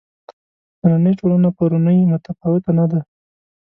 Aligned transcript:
نننۍ 0.89 1.13
ټولنه 1.19 1.49
پرونۍ 1.57 1.97
متفاوته 2.11 2.71
نه 2.79 2.85
دي. 2.91 3.01